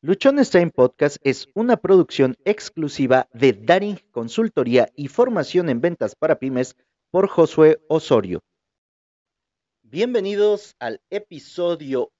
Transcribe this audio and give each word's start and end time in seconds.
Luchones 0.00 0.50
Time 0.50 0.70
Podcast 0.70 1.16
es 1.24 1.48
una 1.54 1.76
producción 1.76 2.36
exclusiva 2.44 3.28
de 3.32 3.52
Daring 3.52 3.98
Consultoría 4.12 4.92
y 4.94 5.08
Formación 5.08 5.68
en 5.68 5.80
Ventas 5.80 6.14
para 6.14 6.38
Pymes 6.38 6.76
por 7.10 7.28
Josué 7.28 7.80
Osorio. 7.88 8.38
Bienvenidos 9.82 10.76
al 10.78 11.00
episodio 11.10 12.12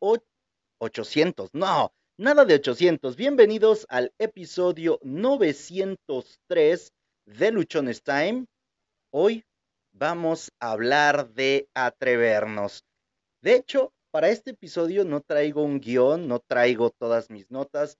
800, 0.80 1.50
no, 1.52 1.92
nada 2.16 2.44
de 2.44 2.54
800, 2.54 3.14
bienvenidos 3.14 3.86
al 3.88 4.12
episodio 4.18 4.98
903 5.04 6.92
de 7.26 7.52
Luchones 7.52 8.02
Time. 8.02 8.46
Hoy 9.12 9.44
vamos 9.92 10.50
a 10.58 10.72
hablar 10.72 11.32
de 11.32 11.68
atrevernos. 11.74 12.82
De 13.40 13.54
hecho, 13.54 13.92
para 14.10 14.28
este 14.30 14.50
episodio 14.50 15.04
no 15.04 15.20
traigo 15.20 15.62
un 15.62 15.80
guion, 15.80 16.28
no 16.28 16.40
traigo 16.40 16.90
todas 16.90 17.30
mis 17.30 17.50
notas. 17.50 17.98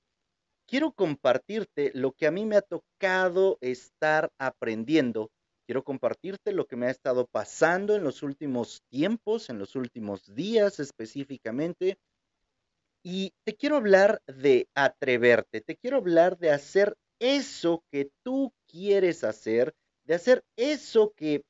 Quiero 0.67 0.93
compartirte 0.93 1.93
lo 1.95 2.13
que 2.13 2.27
a 2.27 2.31
mí 2.31 2.45
me 2.45 2.57
ha 2.57 2.63
tocado 2.63 3.59
estar 3.61 4.31
aprendiendo. 4.39 5.31
Quiero 5.67 5.85
compartirte 5.85 6.53
lo 6.53 6.67
que 6.67 6.77
me 6.77 6.87
ha 6.87 6.91
estado 6.91 7.27
pasando 7.27 7.95
en 7.95 8.03
los 8.03 8.23
últimos 8.23 8.83
tiempos, 8.91 9.51
en 9.51 9.59
los 9.59 9.77
últimos 9.77 10.35
días 10.35 10.81
específicamente. 10.81 11.99
Y 13.03 13.33
te 13.45 13.55
quiero 13.55 13.77
hablar 13.77 14.21
de 14.27 14.69
atreverte, 14.75 15.61
te 15.61 15.77
quiero 15.77 15.99
hablar 15.99 16.39
de 16.39 16.51
hacer 16.51 16.97
eso 17.21 17.83
que 17.91 18.11
tú 18.23 18.53
quieres 18.67 19.25
hacer, 19.25 19.75
de 20.05 20.15
hacer 20.15 20.43
eso 20.57 21.13
que 21.17 21.43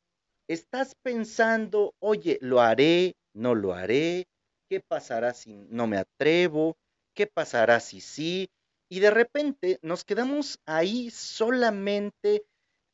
estás 0.48 0.94
pensando, 1.02 1.94
oye, 2.00 2.38
lo 2.40 2.60
haré, 2.60 3.16
no 3.34 3.54
lo 3.54 3.72
haré, 3.74 4.26
¿Qué 4.68 4.80
pasará 4.80 5.32
si 5.34 5.54
no 5.70 5.86
me 5.86 5.96
atrevo? 5.96 6.76
¿Qué 7.14 7.26
pasará 7.26 7.80
si 7.80 8.00
sí? 8.00 8.50
Y 8.90 9.00
de 9.00 9.10
repente 9.10 9.78
nos 9.82 10.04
quedamos 10.04 10.58
ahí 10.66 11.10
solamente 11.10 12.44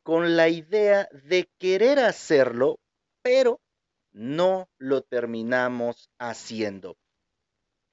con 0.04 0.36
la 0.36 0.48
idea 0.48 1.08
de 1.12 1.48
querer 1.58 1.98
hacerlo, 1.98 2.78
pero 3.22 3.60
no 4.12 4.68
lo 4.78 5.02
terminamos 5.02 6.10
haciendo. 6.18 6.96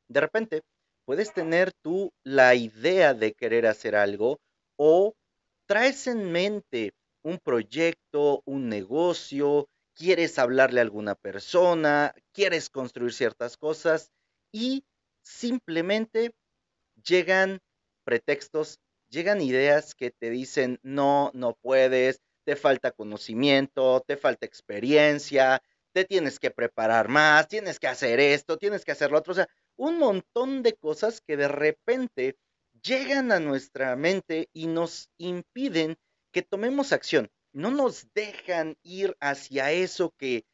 De 0.10 0.20
repente, 0.20 0.62
puedes 1.06 1.34
tener 1.34 1.72
tú 1.82 2.12
la 2.24 2.54
idea 2.54 3.14
de 3.14 3.34
querer 3.34 3.66
hacer 3.66 3.96
algo 3.96 4.40
o 4.78 5.14
traes 5.68 6.08
en 6.08 6.32
mente 6.32 6.94
un 7.24 7.40
proyecto, 7.40 8.42
un 8.46 8.68
negocio, 8.68 9.68
quieres 9.96 10.40
hablarle 10.40 10.80
a 10.80 10.84
alguna 10.84 11.16
persona, 11.16 12.14
quieres 12.34 12.70
construir 12.70 13.14
ciertas 13.14 13.58
cosas 13.58 14.12
y 14.52 14.86
simplemente 15.22 16.34
llegan 17.04 17.60
pretextos, 18.04 18.80
llegan 19.10 19.42
ideas 19.42 19.96
que 19.96 20.12
te 20.12 20.30
dicen, 20.30 20.80
no, 20.84 21.32
no 21.34 21.56
puedes, 21.62 22.22
te 22.44 22.56
falta 22.56 22.92
conocimiento, 22.92 24.04
te 24.06 24.18
falta 24.18 24.46
experiencia, 24.46 25.62
te 25.94 26.06
tienes 26.06 26.40
que 26.40 26.52
preparar 26.52 27.08
más, 27.08 27.48
tienes 27.48 27.80
que 27.80 27.88
hacer 27.88 28.20
esto, 28.20 28.58
tienes 28.58 28.86
que 28.86 28.92
hacer 28.92 29.12
lo 29.12 29.20
otro, 29.20 29.34
o 29.34 29.36
sea, 29.36 29.50
un 29.76 29.98
montón 29.98 30.64
de 30.64 30.74
cosas 30.74 31.22
que 31.22 31.38
de 31.38 31.48
repente 31.48 32.38
llegan 32.82 33.32
a 33.32 33.40
nuestra 33.40 33.96
mente 33.96 34.50
y 34.54 34.68
nos 34.68 35.10
impiden 35.18 35.98
que 36.32 36.42
tomemos 36.42 36.94
acción 36.94 37.30
no 37.54 37.72
nos 37.72 38.08
dejan 38.14 38.76
ir 38.84 39.16
hacia 39.20 39.72
eso 39.72 40.14
que 40.18 40.46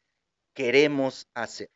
queremos 0.54 1.28
hacer. 1.34 1.70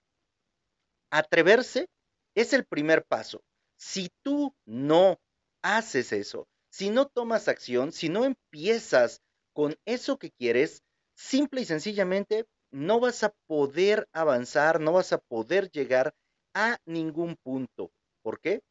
Atreverse 1.12 1.88
es 2.36 2.54
el 2.54 2.66
primer 2.66 3.06
paso. 3.06 3.42
Si 3.78 4.10
tú 4.24 4.54
no 4.66 5.20
haces 5.62 6.12
eso, 6.14 6.48
si 6.72 6.90
no 6.90 7.08
tomas 7.08 7.48
acción, 7.48 7.92
si 7.92 8.10
no 8.10 8.26
empiezas 8.26 9.22
con 9.54 9.76
eso 9.86 10.18
que 10.18 10.32
quieres, 10.32 10.82
simple 11.16 11.62
y 11.62 11.66
sencillamente 11.66 12.46
no 12.72 13.00
vas 13.00 13.24
a 13.24 13.34
poder 13.48 14.08
avanzar, 14.14 14.80
no 14.80 14.94
vas 14.94 15.12
a 15.12 15.18
poder 15.18 15.70
llegar 15.72 16.14
a 16.54 16.78
ningún 16.86 17.36
punto. 17.44 17.92
¿Por 18.24 18.40
qué? 18.40 18.62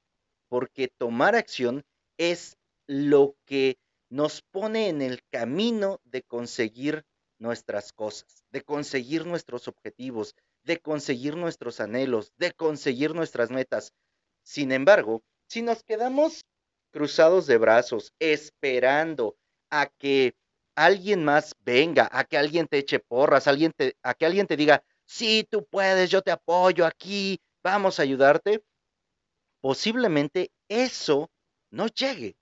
Porque 0.49 0.89
tomar 0.89 1.35
acción 1.37 1.83
es 2.19 2.57
lo 2.87 3.37
que 3.47 3.77
nos 4.11 4.43
pone 4.43 4.89
en 4.89 5.01
el 5.01 5.23
camino 5.31 6.01
de 6.05 6.23
conseguir 6.23 7.05
nuestras 7.39 7.93
cosas, 7.93 8.45
de 8.51 8.63
conseguir 8.63 9.25
nuestros 9.25 9.67
objetivos, 9.69 10.35
de 10.65 10.79
conseguir 10.79 11.37
nuestros 11.37 11.81
anhelos, 11.81 12.33
de 12.37 12.53
conseguir 12.53 13.15
nuestras 13.15 13.51
metas. 13.51 13.95
Sin 14.43 14.73
embargo, 14.73 15.23
si 15.49 15.63
nos 15.63 15.83
quedamos 15.83 16.45
cruzados 16.91 17.47
de 17.47 17.57
brazos, 17.57 18.13
esperando 18.19 19.37
a 19.71 19.87
que 19.87 20.35
alguien 20.75 21.25
más 21.25 21.55
venga, 21.61 22.09
a 22.13 22.25
que 22.25 22.37
alguien 22.37 22.67
te 22.67 22.79
eche 22.79 22.99
porras, 22.99 23.47
a, 23.47 23.55
que 24.15 24.27
alguien 24.27 24.47
te 24.47 24.57
diga, 24.57 24.83
sí, 25.07 25.47
tú 25.49 25.65
puedes, 25.65 26.11
yo 26.11 26.23
te 26.23 26.31
apoyo 26.31 26.85
aquí, 26.85 27.41
vamos 27.63 27.99
a 27.99 28.03
ayudarte, 28.03 28.63
posiblemente 29.61 30.51
eso 30.69 31.31
no 31.71 31.87
llegue. 31.87 32.37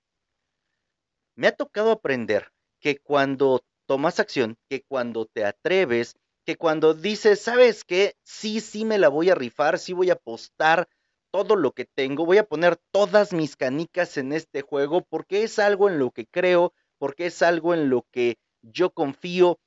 Me 1.39 1.47
ha 1.47 1.53
tocado 1.53 1.93
aprender 1.93 2.51
que 2.81 2.99
cuando 2.99 3.65
tomas 3.87 4.19
acción, 4.19 4.57
que 4.69 4.83
cuando 4.83 5.25
te 5.25 5.45
atreves, 5.45 6.17
que 6.45 6.57
cuando 6.57 6.95
dices, 6.95 7.41
¿sabes 7.41 7.85
qué? 7.85 8.17
Sí, 8.25 8.61
sí 8.61 8.85
me 8.85 8.99
la 8.99 9.09
voy 9.09 9.31
a 9.31 9.37
rifar, 9.37 9.79
sí 9.79 9.93
voy 9.93 10.11
a 10.11 10.15
apostar 10.15 10.89
todo 11.31 11.55
lo 11.55 11.71
que 11.71 11.85
tengo, 11.85 12.27
voy 12.27 12.39
a 12.39 12.49
poner 12.49 12.77
todas 12.91 13.33
mis 13.33 13.55
canicas 13.55 14.17
en 14.17 14.33
este 14.33 14.63
juego 14.63 15.03
porque 15.09 15.45
es 15.45 15.61
algo 15.61 15.89
en 15.89 16.01
lo 16.01 16.11
que 16.11 16.27
creo, 16.27 16.75
porque 16.99 17.27
es 17.27 17.41
algo 17.41 17.73
en 17.73 17.89
lo 17.89 18.05
que 18.11 18.41
yo 18.63 18.91
confío, 18.91 19.61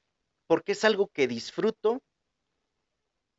porque 0.48 0.74
es 0.74 0.84
algo 0.84 1.08
que 1.08 1.30
disfruto, 1.30 2.02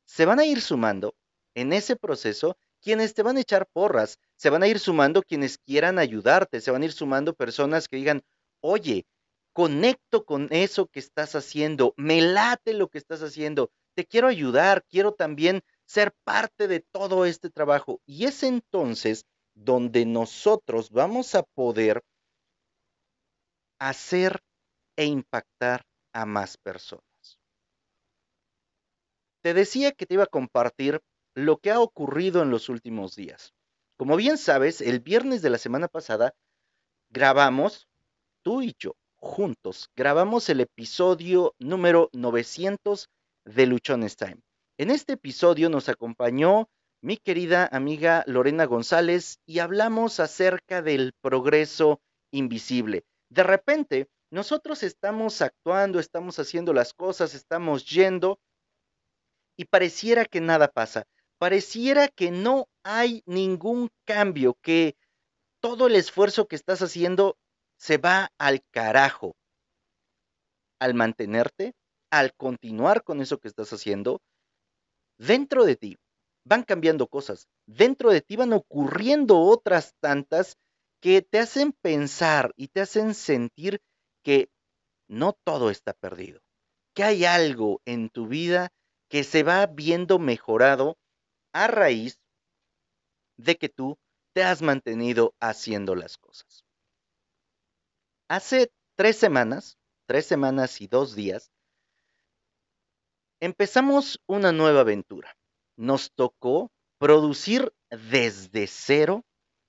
se 0.06 0.25
van 0.25 0.41
a 0.41 0.47
ir 0.47 0.62
sumando 0.62 1.14
en 1.54 1.75
ese 1.75 1.97
proceso 1.97 2.56
quienes 2.82 3.15
te 3.15 3.22
van 3.22 3.37
a 3.37 3.41
echar 3.41 3.66
porras, 3.72 4.19
se 4.37 4.50
van 4.50 4.62
a 4.62 4.69
ir 4.69 4.78
sumando 4.78 5.22
quienes 5.22 5.56
quieran 5.59 5.98
ayudarte, 5.98 6.60
se 6.60 6.70
van 6.70 6.82
a 6.82 6.84
ir 6.84 6.93
sumando 6.93 7.34
personas 7.34 7.88
que 7.88 7.97
digan, 7.97 8.22
oye, 8.60 9.06
conecto 9.53 10.25
con 10.25 10.48
eso 10.50 10.87
que 10.88 10.98
estás 10.98 11.34
haciendo, 11.34 11.94
me 11.97 12.20
late 12.20 12.75
lo 12.75 12.88
que 12.88 12.98
estás 12.98 13.22
haciendo, 13.22 13.70
te 13.94 14.04
quiero 14.04 14.28
ayudar, 14.28 14.84
quiero 14.88 15.12
también 15.12 15.62
ser 15.87 16.12
parte 16.25 16.69
de 16.69 16.81
todo 16.81 17.26
este 17.26 17.50
trabajo. 17.50 18.00
Y 18.06 18.25
es 18.25 18.43
entonces 18.43 19.26
donde 19.54 20.06
nosotros 20.06 20.91
vamos 20.91 21.34
a 21.34 21.43
poder 21.43 22.03
hacer 23.78 24.43
e 24.97 25.04
impactar 25.04 25.84
a 26.12 26.25
más 26.25 26.56
personas. 26.56 27.04
Te 29.43 29.54
decía 29.54 29.93
que 29.93 30.06
te 30.06 30.14
iba 30.14 30.25
a 30.25 30.28
compartir 30.28 31.00
lo 31.34 31.59
que 31.59 31.70
ha 31.70 31.81
ocurrido 31.81 32.43
en 32.43 32.50
los 32.50 32.69
últimos 32.69 33.16
días. 33.16 33.54
Como 33.97 34.16
bien 34.16 34.38
sabes, 34.38 34.81
el 34.81 35.00
viernes 35.00 35.43
de 35.43 35.50
la 35.50 35.59
semana 35.59 35.88
pasada 35.88 36.34
grabamos, 37.10 37.88
tú 38.43 38.62
y 38.62 38.75
yo, 38.78 38.97
juntos, 39.16 39.91
grabamos 39.97 40.48
el 40.48 40.60
episodio 40.60 41.54
número 41.59 42.10
900 42.12 43.09
de 43.44 43.66
Luchones 43.66 44.16
Time. 44.16 44.41
En 44.78 44.91
este 44.91 45.15
episodio 45.15 45.69
nos 45.70 45.88
acompañó 45.88 46.69
mi 47.00 47.16
querida 47.16 47.69
amiga 47.72 48.25
Lorena 48.26 48.64
González 48.64 49.38
y 49.47 49.59
hablamos 49.59 50.20
acerca 50.20 50.82
del 50.82 51.12
progreso 51.20 52.00
invisible. 52.31 53.04
De 53.28 53.43
repente, 53.43 54.09
nosotros 54.31 54.82
estamos 54.82 55.43
actuando, 55.43 55.99
estamos 55.99 56.38
haciendo 56.38 56.72
las 56.72 56.94
cosas, 56.94 57.34
estamos 57.34 57.87
yendo 57.87 58.38
y 59.56 59.66
pareciera 59.66 60.25
que 60.25 60.41
nada 60.41 60.69
pasa 60.69 61.06
pareciera 61.42 62.06
que 62.06 62.30
no 62.30 62.69
hay 62.84 63.25
ningún 63.26 63.91
cambio, 64.04 64.56
que 64.62 64.94
todo 65.60 65.88
el 65.88 65.97
esfuerzo 65.97 66.46
que 66.46 66.55
estás 66.55 66.82
haciendo 66.82 67.37
se 67.76 67.99
va 67.99 68.31
al 68.38 68.62
carajo. 68.70 69.34
Al 70.78 70.94
mantenerte, 70.94 71.75
al 72.12 72.32
continuar 72.37 73.02
con 73.02 73.20
eso 73.20 73.38
que 73.38 73.49
estás 73.49 73.72
haciendo, 73.72 74.20
dentro 75.19 75.64
de 75.64 75.75
ti 75.75 75.96
van 76.44 76.62
cambiando 76.62 77.08
cosas, 77.08 77.49
dentro 77.67 78.12
de 78.12 78.20
ti 78.20 78.37
van 78.37 78.52
ocurriendo 78.52 79.40
otras 79.40 79.96
tantas 79.99 80.55
que 81.00 81.22
te 81.22 81.40
hacen 81.40 81.72
pensar 81.72 82.52
y 82.56 82.69
te 82.69 82.82
hacen 82.82 83.14
sentir 83.14 83.81
que 84.22 84.49
no 85.08 85.32
todo 85.32 85.70
está 85.70 85.93
perdido, 85.93 86.40
que 86.94 87.02
hay 87.02 87.25
algo 87.25 87.81
en 87.84 88.11
tu 88.11 88.28
vida 88.28 88.69
que 89.08 89.25
se 89.25 89.43
va 89.43 89.67
viendo 89.67 90.20
mejorado 90.20 90.96
a 91.52 91.66
raíz 91.66 92.19
de 93.37 93.56
que 93.56 93.69
tú 93.69 93.99
te 94.34 94.43
has 94.43 94.62
mantenido 94.62 95.34
haciendo 95.40 95.94
las 95.94 96.16
cosas. 96.19 96.64
Hace 98.28 98.72
tres 98.96 99.16
semanas, 99.16 99.78
tres 100.06 100.26
semanas 100.26 100.81
y 100.81 100.87
dos 100.87 101.14
días, 101.14 101.50
empezamos 103.40 104.20
una 104.26 104.52
nueva 104.52 104.81
aventura. 104.81 105.37
Nos 105.76 106.12
tocó 106.12 106.70
producir 106.99 107.72
desde 107.90 108.66
cero 108.66 109.25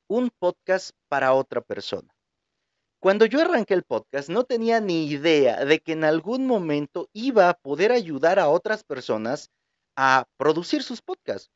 un 0.08 0.30
podcast 0.30 0.92
para 1.10 1.34
otra 1.34 1.62
persona. 1.62 2.14
Cuando 3.02 3.26
yo 3.26 3.42
arranqué 3.42 3.74
el 3.74 3.84
podcast 3.84 4.30
no 4.30 4.46
tenía 4.46 4.80
ni 4.80 5.08
idea 5.08 5.66
de 5.66 5.80
que 5.82 5.92
en 5.92 6.06
algún 6.06 6.48
momento 6.48 7.10
iba 7.12 7.50
a 7.50 7.54
poder 7.56 7.92
ayudar 7.92 8.40
a 8.40 8.48
otras 8.48 8.84
personas 8.86 9.50
a 9.98 10.26
producir 10.38 10.84
sus 10.84 11.02
podcasts 11.02 11.50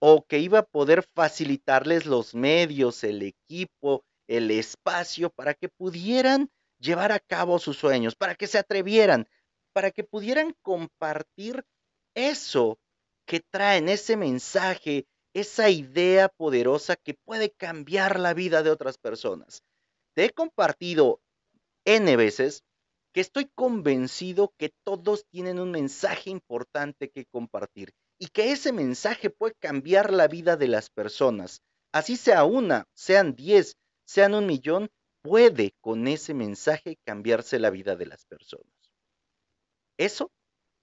o 0.00 0.24
que 0.26 0.38
iba 0.38 0.60
a 0.60 0.66
poder 0.66 1.02
facilitarles 1.14 2.06
los 2.06 2.34
medios, 2.34 3.04
el 3.04 3.22
equipo, 3.22 4.04
el 4.28 4.50
espacio 4.50 5.30
para 5.30 5.54
que 5.54 5.68
pudieran 5.68 6.50
llevar 6.78 7.12
a 7.12 7.18
cabo 7.18 7.58
sus 7.58 7.76
sueños, 7.76 8.14
para 8.14 8.34
que 8.34 8.46
se 8.46 8.58
atrevieran, 8.58 9.28
para 9.72 9.90
que 9.90 10.04
pudieran 10.04 10.54
compartir 10.62 11.64
eso 12.14 12.78
que 13.26 13.40
traen, 13.40 13.88
ese 13.88 14.16
mensaje, 14.16 15.06
esa 15.34 15.70
idea 15.70 16.28
poderosa 16.28 16.96
que 16.96 17.14
puede 17.14 17.50
cambiar 17.50 18.18
la 18.18 18.34
vida 18.34 18.62
de 18.62 18.70
otras 18.70 18.98
personas. 18.98 19.62
Te 20.14 20.26
he 20.26 20.30
compartido 20.30 21.20
N 21.84 22.16
veces 22.16 22.64
que 23.12 23.20
estoy 23.20 23.50
convencido 23.54 24.52
que 24.56 24.70
todos 24.84 25.26
tienen 25.26 25.58
un 25.58 25.70
mensaje 25.70 26.30
importante 26.30 27.10
que 27.10 27.24
compartir 27.26 27.92
y 28.18 28.28
que 28.28 28.52
ese 28.52 28.72
mensaje 28.72 29.30
puede 29.30 29.54
cambiar 29.54 30.12
la 30.12 30.28
vida 30.28 30.56
de 30.56 30.68
las 30.68 30.90
personas. 30.90 31.62
Así 31.92 32.16
sea 32.16 32.44
una, 32.44 32.86
sean 32.94 33.34
diez, 33.34 33.76
sean 34.04 34.34
un 34.34 34.46
millón, 34.46 34.90
puede 35.22 35.74
con 35.80 36.08
ese 36.08 36.34
mensaje 36.34 36.98
cambiarse 37.04 37.58
la 37.58 37.70
vida 37.70 37.96
de 37.96 38.06
las 38.06 38.24
personas. 38.26 38.72
Eso 39.96 40.30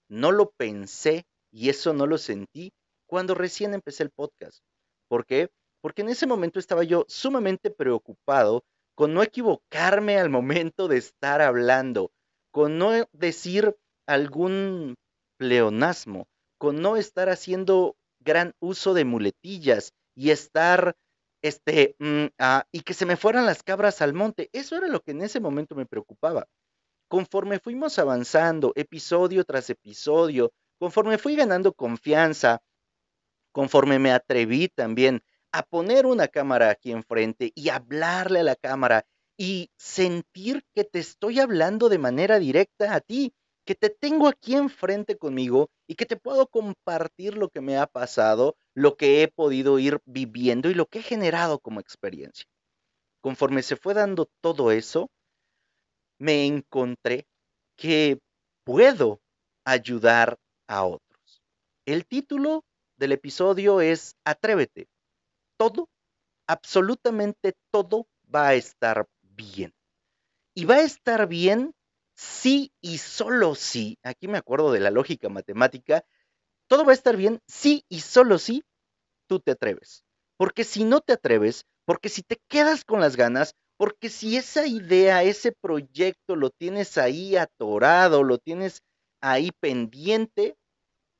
no 0.08 0.32
lo 0.32 0.50
pensé 0.50 1.26
y 1.50 1.68
eso 1.68 1.92
no 1.92 2.06
lo 2.06 2.18
sentí 2.18 2.72
cuando 3.06 3.34
recién 3.34 3.74
empecé 3.74 4.02
el 4.02 4.10
podcast. 4.10 4.60
¿Por 5.08 5.26
qué? 5.26 5.50
Porque 5.80 6.02
en 6.02 6.08
ese 6.08 6.26
momento 6.26 6.58
estaba 6.58 6.84
yo 6.84 7.04
sumamente 7.08 7.70
preocupado 7.70 8.64
con 8.94 9.14
no 9.14 9.22
equivocarme 9.22 10.18
al 10.18 10.30
momento 10.30 10.88
de 10.88 10.96
estar 10.96 11.42
hablando, 11.42 12.10
con 12.50 12.78
no 12.78 12.92
decir 13.12 13.76
algún 14.06 14.96
pleonasmo, 15.38 16.26
con 16.58 16.80
no 16.80 16.96
estar 16.96 17.28
haciendo 17.28 17.96
gran 18.20 18.54
uso 18.60 18.94
de 18.94 19.04
muletillas 19.04 19.92
y 20.14 20.30
estar, 20.30 20.96
este, 21.42 21.96
mm, 21.98 22.26
ah, 22.38 22.64
y 22.72 22.80
que 22.80 22.94
se 22.94 23.06
me 23.06 23.16
fueran 23.16 23.46
las 23.46 23.62
cabras 23.62 24.02
al 24.02 24.14
monte. 24.14 24.48
Eso 24.52 24.76
era 24.76 24.88
lo 24.88 25.00
que 25.00 25.12
en 25.12 25.22
ese 25.22 25.40
momento 25.40 25.74
me 25.74 25.86
preocupaba. 25.86 26.46
Conforme 27.08 27.60
fuimos 27.60 27.98
avanzando, 27.98 28.72
episodio 28.74 29.44
tras 29.44 29.70
episodio, 29.70 30.52
conforme 30.78 31.18
fui 31.18 31.36
ganando 31.36 31.72
confianza, 31.72 32.62
conforme 33.52 33.98
me 33.98 34.12
atreví 34.12 34.68
también 34.68 35.22
a 35.52 35.62
poner 35.62 36.04
una 36.06 36.28
cámara 36.28 36.70
aquí 36.70 36.92
enfrente 36.92 37.52
y 37.54 37.70
hablarle 37.70 38.40
a 38.40 38.44
la 38.44 38.56
cámara 38.56 39.06
y 39.38 39.70
sentir 39.76 40.64
que 40.74 40.84
te 40.84 40.98
estoy 40.98 41.40
hablando 41.40 41.88
de 41.88 41.98
manera 41.98 42.38
directa 42.38 42.94
a 42.94 43.00
ti, 43.00 43.34
que 43.66 43.74
te 43.74 43.90
tengo 43.90 44.28
aquí 44.28 44.54
enfrente 44.54 45.18
conmigo 45.18 45.68
y 45.88 45.96
que 45.96 46.06
te 46.06 46.16
puedo 46.16 46.46
compartir 46.46 47.36
lo 47.36 47.48
que 47.48 47.60
me 47.60 47.76
ha 47.76 47.86
pasado, 47.86 48.56
lo 48.74 48.96
que 48.96 49.22
he 49.22 49.28
podido 49.28 49.80
ir 49.80 49.98
viviendo 50.06 50.70
y 50.70 50.74
lo 50.74 50.86
que 50.86 51.00
he 51.00 51.02
generado 51.02 51.58
como 51.58 51.80
experiencia. 51.80 52.46
Conforme 53.20 53.64
se 53.64 53.74
fue 53.74 53.92
dando 53.92 54.30
todo 54.40 54.70
eso, 54.70 55.10
me 56.18 56.46
encontré 56.46 57.26
que 57.76 58.20
puedo 58.64 59.20
ayudar 59.64 60.38
a 60.68 60.84
otros. 60.84 61.42
El 61.86 62.06
título 62.06 62.64
del 62.96 63.12
episodio 63.12 63.80
es 63.80 64.14
Atrévete. 64.24 64.86
Todo, 65.58 65.88
absolutamente 66.46 67.54
todo 67.72 68.06
va 68.32 68.48
a 68.48 68.54
estar 68.54 69.06
bien. 69.22 69.74
Y 70.54 70.64
va 70.66 70.76
a 70.76 70.82
estar 70.82 71.26
bien 71.26 71.74
sí 72.16 72.72
y 72.80 72.98
solo 72.98 73.54
sí, 73.54 73.98
aquí 74.02 74.28
me 74.28 74.38
acuerdo 74.38 74.72
de 74.72 74.80
la 74.80 74.90
lógica 74.90 75.28
matemática, 75.28 76.04
todo 76.68 76.84
va 76.84 76.92
a 76.92 76.94
estar 76.94 77.16
bien 77.16 77.40
sí 77.46 77.84
y 77.88 78.00
solo 78.00 78.38
sí 78.38 78.64
tú 79.28 79.40
te 79.40 79.52
atreves. 79.52 80.04
Porque 80.36 80.64
si 80.64 80.84
no 80.84 81.00
te 81.00 81.12
atreves, 81.14 81.64
porque 81.84 82.08
si 82.08 82.22
te 82.22 82.38
quedas 82.48 82.84
con 82.84 83.00
las 83.00 83.16
ganas, 83.16 83.54
porque 83.76 84.08
si 84.08 84.36
esa 84.36 84.66
idea, 84.66 85.22
ese 85.22 85.52
proyecto 85.52 86.36
lo 86.36 86.50
tienes 86.50 86.98
ahí 86.98 87.36
atorado, 87.36 88.22
lo 88.22 88.38
tienes 88.38 88.82
ahí 89.20 89.50
pendiente, 89.60 90.56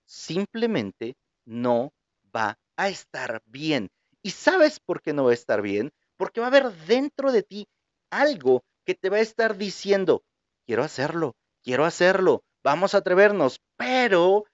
simplemente 0.06 1.16
no 1.44 1.92
va 2.34 2.58
a 2.76 2.88
estar 2.88 3.42
bien. 3.46 3.88
¿Y 4.22 4.30
sabes 4.30 4.80
por 4.80 5.02
qué 5.02 5.12
no 5.12 5.24
va 5.24 5.30
a 5.30 5.34
estar 5.34 5.62
bien? 5.62 5.92
Porque 6.16 6.40
va 6.40 6.46
a 6.46 6.50
haber 6.50 6.72
dentro 6.86 7.32
de 7.32 7.42
ti 7.42 7.68
algo 8.10 8.64
que 8.84 8.94
te 8.94 9.10
va 9.10 9.18
a 9.18 9.20
estar 9.20 9.56
diciendo, 9.56 10.22
quiero 10.66 10.82
hacerlo, 10.82 11.34
quiero 11.62 11.84
hacerlo, 11.84 12.42
vamos 12.62 12.94
a 12.94 12.98
atrevernos, 12.98 13.60
pero 13.76 14.44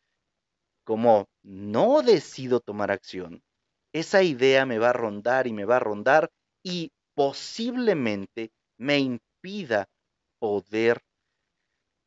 como 0.84 1.26
no 1.42 2.02
decido 2.02 2.60
tomar 2.60 2.90
acción, 2.90 3.42
esa 3.92 4.22
idea 4.22 4.66
me 4.66 4.78
va 4.78 4.90
a 4.90 4.94
rondar 4.94 5.46
y 5.46 5.52
me 5.52 5.64
va 5.64 5.76
a 5.76 5.80
rondar 5.80 6.30
y 6.62 6.92
posiblemente 7.14 8.50
me 8.78 8.98
impida 8.98 9.88
poder 10.38 11.02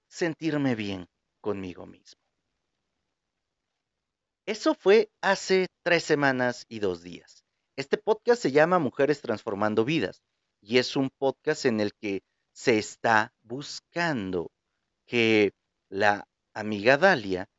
sentirme 0.10 0.76
bien 0.76 1.08
conmigo 1.42 1.86
mismo. 1.86 2.20
Eso 4.46 4.76
fue 4.76 5.10
hace 5.22 5.68
tres 5.84 6.04
semanas 6.04 6.66
y 6.70 6.80
dos 6.80 7.02
días. 7.02 7.44
Este 7.78 7.98
podcast 7.98 8.42
se 8.42 8.52
llama 8.52 8.80
Mujeres 8.80 9.22
Transformando 9.22 9.86
Vidas 9.86 10.22
y 10.62 10.78
es 10.78 10.96
un 10.96 11.10
podcast 11.18 11.66
en 11.66 11.80
el 11.80 11.94
que 11.94 12.22
se 12.56 12.78
está 12.78 13.34
buscando 13.44 14.50
que 15.06 15.52
la 15.90 16.26
amiga 16.54 16.98
Dalia 16.98 17.50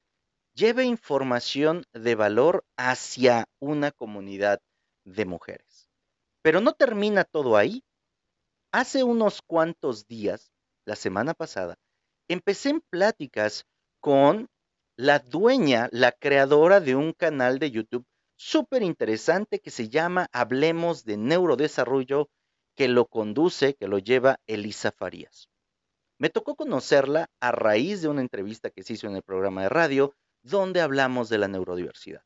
lleve 0.54 0.84
información 0.84 1.84
de 1.92 2.14
valor 2.14 2.64
hacia 2.78 3.44
una 3.60 3.92
comunidad 3.92 4.58
de 5.04 5.26
mujeres. 5.26 5.90
Pero 6.42 6.62
no 6.62 6.72
termina 6.72 7.24
todo 7.24 7.58
ahí. 7.58 7.84
Hace 8.72 9.04
unos 9.04 9.42
cuantos 9.42 10.06
días, 10.06 10.50
la 10.86 10.96
semana 10.96 11.34
pasada, 11.34 11.76
empecé 12.26 12.70
en 12.70 12.80
pláticas 12.80 13.66
con 14.00 14.48
la 14.96 15.18
dueña, 15.18 15.90
la 15.92 16.10
creadora 16.12 16.80
de 16.80 16.96
un 16.96 17.12
canal 17.12 17.58
de 17.58 17.70
YouTube 17.70 18.06
súper 18.36 18.82
interesante 18.82 19.60
que 19.60 19.70
se 19.70 19.90
llama 19.90 20.26
Hablemos 20.32 21.04
de 21.04 21.18
Neurodesarrollo 21.18 22.30
que 22.76 22.88
lo 22.88 23.06
conduce, 23.06 23.74
que 23.74 23.88
lo 23.88 23.98
lleva 23.98 24.38
Elisa 24.46 24.92
Farías. 24.92 25.48
Me 26.18 26.30
tocó 26.30 26.54
conocerla 26.54 27.30
a 27.40 27.50
raíz 27.52 28.02
de 28.02 28.08
una 28.08 28.20
entrevista 28.20 28.70
que 28.70 28.82
se 28.82 28.92
hizo 28.92 29.06
en 29.06 29.16
el 29.16 29.22
programa 29.22 29.62
de 29.62 29.68
radio 29.68 30.14
donde 30.42 30.80
hablamos 30.80 31.28
de 31.28 31.38
la 31.38 31.48
neurodiversidad. 31.48 32.22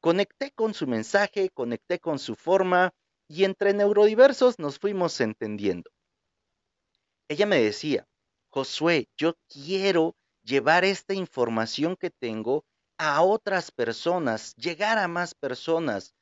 Conecté 0.00 0.50
con 0.50 0.74
su 0.74 0.86
mensaje, 0.86 1.50
conecté 1.50 1.98
con 1.98 2.18
su 2.18 2.34
forma 2.34 2.92
y 3.28 3.44
entre 3.44 3.72
neurodiversos 3.72 4.58
nos 4.58 4.78
fuimos 4.78 5.20
entendiendo. 5.20 5.90
Ella 7.28 7.46
me 7.46 7.60
decía, 7.60 8.06
Josué, 8.50 9.08
yo 9.16 9.34
quiero 9.48 10.14
llevar 10.42 10.84
esta 10.84 11.14
información 11.14 11.96
que 11.96 12.10
tengo 12.10 12.64
a 12.98 13.22
otras 13.22 13.70
personas, 13.70 14.54
llegar 14.56 14.98
a 14.98 15.08
más 15.08 15.34
personas, 15.34 16.14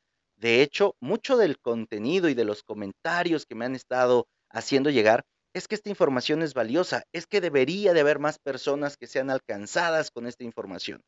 de 0.43 0.61
hecho, 0.61 0.97
mucho 0.99 1.37
del 1.37 1.61
contenido 1.61 2.29
y 2.29 2.35
de 2.35 2.45
los 2.45 2.65
comentarios 2.65 3.47
que 3.47 3.55
me 3.55 3.65
han 3.65 3.77
estado 3.77 4.27
haciendo 4.51 4.91
llegar 4.91 5.25
es 5.55 5.69
que 5.69 5.77
esta 5.77 5.89
información 5.89 6.43
es 6.43 6.53
valiosa, 6.53 7.05
es 7.13 7.29
que 7.29 7.41
debería 7.41 7.93
de 7.93 8.01
haber 8.01 8.19
más 8.19 8.41
personas 8.41 8.97
que 8.97 9.07
sean 9.07 9.31
alcanzadas 9.31 10.11
con 10.11 10.27
esta 10.27 10.43
información. 10.43 11.01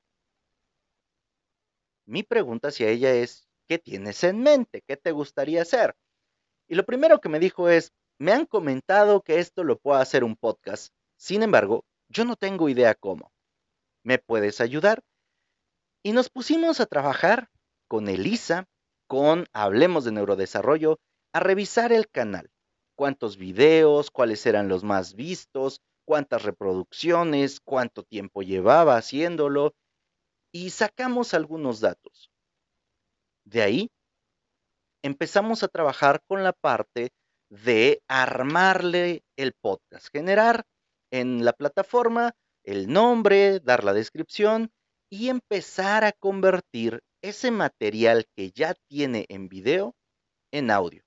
Mi 2.07 2.23
pregunta 2.23 2.69
hacia 2.69 2.89
ella 2.89 3.13
es, 3.13 3.49
¿qué 3.67 3.79
tienes 3.79 4.23
en 4.23 4.41
mente? 4.41 4.85
¿Qué 4.87 4.97
te 4.97 5.11
gustaría 5.11 5.63
hacer? 5.63 5.97
Y 6.69 6.77
lo 6.77 6.85
primero 6.87 7.21
que 7.21 7.29
me 7.29 7.41
dijo 7.41 7.69
es, 7.69 7.91
me 8.21 8.31
han 8.31 8.47
comentado 8.47 9.21
que 9.23 9.41
esto 9.41 9.65
lo 9.65 9.81
puedo 9.81 9.99
hacer 9.99 10.23
un 10.23 10.37
podcast. 10.37 10.95
Sin 11.17 11.43
embargo, 11.43 11.85
yo 12.09 12.25
no 12.25 12.37
tengo 12.37 12.69
idea 12.69 12.95
cómo. 12.95 13.33
¿Me 14.05 14.19
puedes 14.21 14.61
ayudar? 14.61 15.03
Y 16.05 16.13
nos 16.13 16.31
pusimos 16.31 16.79
a 16.79 16.87
trabajar 16.87 17.49
con 17.89 18.09
Elisa, 18.09 18.69
con 19.07 19.47
Hablemos 19.53 20.05
de 20.05 20.13
Neurodesarrollo 20.13 20.99
a 21.33 21.41
revisar 21.41 21.93
el 21.93 22.09
canal. 22.09 22.51
Cuántos 22.97 23.37
videos, 23.37 24.11
cuáles 24.11 24.47
eran 24.47 24.69
los 24.69 24.85
más 24.85 25.15
vistos, 25.15 25.81
cuántas 26.05 26.43
reproducciones, 26.43 27.61
cuánto 27.61 28.03
tiempo 28.05 28.43
llevaba 28.43 28.97
haciéndolo 28.97 29.75
y 30.53 30.71
sacamos 30.71 31.35
algunos 31.35 31.81
datos. 31.81 32.31
De 33.45 33.63
ahí 33.63 33.91
empezamos 35.03 35.63
a 35.63 35.69
trabajar 35.69 36.23
con 36.27 36.45
la 36.45 36.53
parte 36.53 37.11
de 37.51 38.03
armarle 38.09 39.23
el 39.37 39.53
podcast, 39.53 40.09
generar 40.13 40.65
en 41.11 41.45
la 41.45 41.53
plataforma 41.53 42.33
el 42.65 42.91
nombre, 42.93 43.61
dar 43.61 43.85
la 43.85 43.93
descripción 43.93 44.71
y 45.11 45.29
empezar 45.29 46.05
a 46.05 46.13
convertir 46.13 47.03
ese 47.25 47.51
material 47.51 48.27
que 48.37 48.51
ya 48.51 48.75
tiene 48.87 49.25
en 49.31 49.49
video 49.49 49.97
en 50.53 50.71
audio. 50.71 51.03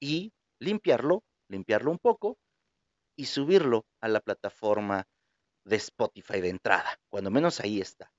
y 0.00 0.32
limpiarlo, 0.60 1.24
limpiarlo 1.48 1.90
un 1.90 1.98
poco 1.98 2.36
y 3.16 3.24
subirlo 3.24 3.84
a 4.00 4.08
la 4.08 4.20
plataforma 4.20 5.08
de 5.64 5.76
Spotify 5.76 6.40
de 6.40 6.50
entrada. 6.50 7.00
Cuando 7.10 7.30
menos 7.30 7.58
ahí 7.58 7.80
está. 7.80 8.12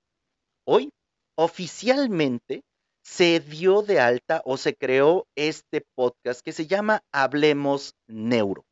Hoy, 0.66 0.92
oficialmente, 1.38 2.64
se 3.02 3.40
dio 3.40 3.82
de 3.82 4.00
alta 4.00 4.42
o 4.44 4.58
se 4.58 4.76
creó 4.76 5.26
este 5.36 5.86
podcast 5.96 6.42
que 6.42 6.52
se 6.52 6.68
llama 6.68 7.02
Hablemos 7.14 7.94
Neuro. 8.08 8.66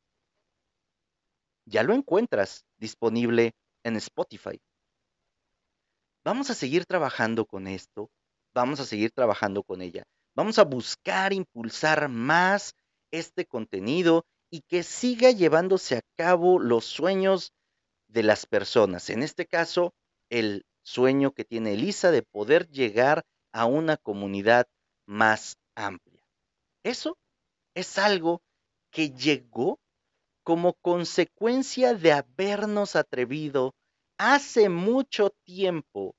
Ya 1.66 1.84
lo 1.84 1.94
encuentras 1.94 2.66
disponible 2.78 3.54
en 3.84 3.96
Spotify. 3.96 4.60
Vamos 6.28 6.50
a 6.50 6.56
seguir 6.56 6.86
trabajando 6.86 7.46
con 7.46 7.68
esto, 7.68 8.10
vamos 8.54 8.82
a 8.82 8.86
seguir 8.86 9.12
trabajando 9.12 9.64
con 9.64 9.82
ella. 9.82 10.04
Vamos 10.36 10.60
a 10.60 10.66
buscar 10.66 11.32
impulsar 11.32 12.10
más 12.10 12.76
este 13.12 13.46
contenido 13.46 14.26
y 14.52 14.60
que 14.68 14.84
siga 14.84 15.32
llevándose 15.32 15.96
a 15.96 16.02
cabo 16.18 16.60
los 16.60 16.84
sueños 16.84 17.54
de 18.10 18.24
las 18.24 18.46
personas. 18.46 19.10
En 19.10 19.24
este 19.24 19.46
caso, 19.46 19.94
el 20.30 20.66
sueño 20.84 21.32
que 21.32 21.46
tiene 21.46 21.76
Elisa 21.76 22.12
de 22.12 22.24
poder 22.24 22.68
llegar 22.68 23.24
a 23.54 23.66
una 23.66 23.96
comunidad 23.96 24.68
más 25.06 25.56
amplia. 25.76 26.26
Eso 26.84 27.18
es 27.74 27.98
algo 27.98 28.42
que 28.92 29.12
llegó 29.12 29.80
como 30.44 30.74
consecuencia 30.82 31.94
de 31.94 32.12
habernos 32.12 32.98
atrevido 32.98 33.77
hace 34.18 34.70
mucho 34.70 35.32
tiempo 35.46 36.16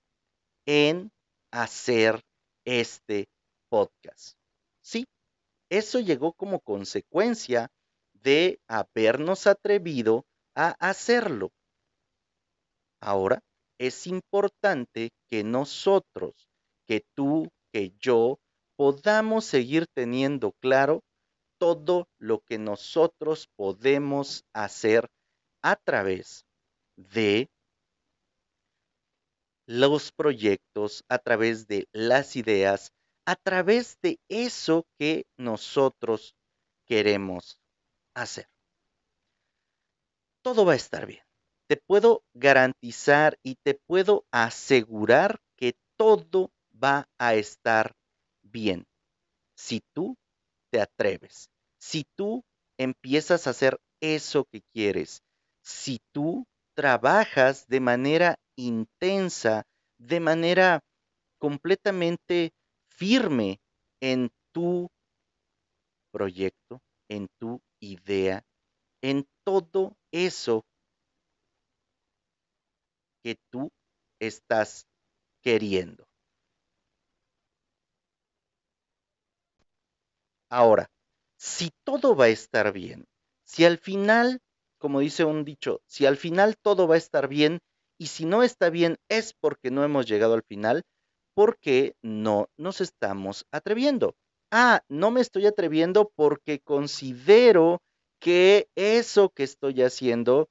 en 0.67 1.11
hacer 1.50 2.21
este 2.64 3.28
podcast. 3.71 4.37
Sí, 4.83 5.07
eso 5.71 6.00
llegó 6.00 6.33
como 6.33 6.61
consecuencia 6.61 7.69
de 8.12 8.61
habernos 8.69 9.47
atrevido 9.47 10.25
a 10.55 10.71
hacerlo. 10.81 11.50
Ahora, 13.00 13.40
es 13.78 14.07
importante 14.07 15.11
que 15.31 15.45
nosotros, 15.45 16.49
que 16.87 17.05
tú, 17.14 17.49
que 17.73 17.93
yo, 17.99 18.38
podamos 18.76 19.45
seguir 19.45 19.87
teniendo 19.95 20.52
claro 20.61 21.00
todo 21.59 22.09
lo 22.19 22.40
que 22.40 22.59
nosotros 22.59 23.49
podemos 23.57 24.45
hacer 24.52 25.09
a 25.62 25.76
través 25.76 26.45
de 26.97 27.49
los 29.69 30.13
proyectos, 30.13 31.05
a 31.11 31.19
través 31.19 31.67
de 31.67 31.89
las 31.93 32.37
ideas, 32.37 32.91
a 33.27 33.37
través 33.37 33.99
de 34.01 34.19
eso 34.31 34.87
que 34.99 35.27
nosotros 35.37 36.35
queremos 36.87 37.61
hacer. 38.15 38.49
Todo 40.43 40.65
va 40.65 40.73
a 40.73 40.77
estar 40.77 41.05
bien. 41.05 41.23
Te 41.69 41.77
puedo 41.77 42.23
garantizar 42.33 43.39
y 43.43 43.57
te 43.57 43.75
puedo 43.75 44.25
asegurar 44.31 45.39
que 45.55 45.77
todo 45.99 46.51
va 46.73 47.07
a 47.19 47.35
estar 47.35 47.93
bien. 48.41 48.87
Si 49.55 49.83
tú 49.93 50.17
te 50.71 50.81
atreves, 50.81 51.51
si 51.79 52.07
tú 52.17 52.43
empiezas 52.79 53.47
a 53.47 53.51
hacer 53.51 53.79
eso 54.01 54.47
que 54.51 54.63
quieres, 54.73 55.21
si 55.63 56.01
tú 56.13 56.47
trabajas 56.75 57.67
de 57.67 57.81
manera 57.81 58.39
intensa, 58.59 59.65
de 59.99 60.21
manera 60.21 60.81
completamente 61.38 62.53
firme 62.91 63.61
en 64.03 64.31
tu 64.53 64.88
proyecto, 66.12 66.81
en 67.09 67.29
tu 67.38 67.61
idea, 67.81 68.43
en 69.03 69.27
todo 69.45 69.97
eso 70.12 70.65
que 73.23 73.37
tú 73.53 73.71
estás 74.21 74.88
queriendo. 75.43 76.07
Ahora, 80.50 80.91
si 81.38 81.71
todo 81.85 82.15
va 82.15 82.27
a 82.27 82.29
estar 82.29 82.73
bien, 82.73 83.07
si 83.45 83.65
al 83.65 83.79
final, 83.79 84.41
como 84.79 85.00
dice 85.00 85.25
un 85.25 85.45
dicho, 85.45 85.81
si 85.87 86.05
al 86.07 86.17
final 86.19 86.57
todo 86.59 86.87
va 86.87 86.97
a 86.97 86.99
estar 86.99 87.29
bien 87.29 87.61
y 87.99 88.07
si 88.07 88.25
no 88.25 88.43
está 88.43 88.71
bien 88.71 88.97
es 89.09 89.35
porque 89.35 89.71
no 89.71 89.85
hemos 89.85 90.07
llegado 90.07 90.35
al 90.35 90.43
final, 90.43 90.85
porque 91.35 91.95
no 92.02 92.49
nos 92.57 92.81
estamos 92.81 93.45
atreviendo. 93.52 94.14
Ah, 94.50 94.83
no 94.88 95.11
me 95.11 95.21
estoy 95.21 95.47
atreviendo 95.47 96.11
porque 96.17 96.61
considero 96.61 97.81
que 98.21 98.69
eso 98.76 99.31
que 99.31 99.43
estoy 99.45 99.83
haciendo 99.83 100.49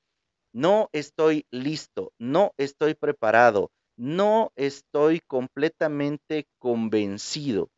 no 0.54 0.90
estoy 0.92 1.46
listo, 1.52 2.14
no 2.20 2.54
estoy 2.58 2.96
preparado, 2.96 3.72
no 3.98 4.52
estoy 4.56 5.20
completamente 5.28 6.48
convencido. 6.60 7.70